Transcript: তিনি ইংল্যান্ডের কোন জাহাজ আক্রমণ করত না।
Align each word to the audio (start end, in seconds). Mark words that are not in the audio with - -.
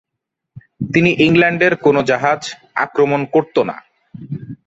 তিনি 0.93 1.11
ইংল্যান্ডের 1.25 1.73
কোন 1.85 1.95
জাহাজ 2.09 2.41
আক্রমণ 2.75 3.21
করত 3.33 3.55
না। 3.69 3.75